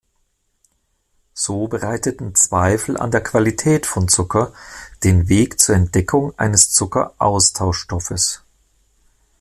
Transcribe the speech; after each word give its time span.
So 1.35 1.67
bereiteten 1.67 2.33
Zweifel 2.33 2.97
an 2.97 3.11
der 3.11 3.21
Qualität 3.21 3.85
von 3.85 4.07
Zucker 4.07 4.51
den 5.03 5.29
Weg 5.29 5.59
zur 5.61 5.75
Entdeckung 5.75 6.33
eines 6.39 6.71
Zucker-Austauschstoffes. 6.71 8.41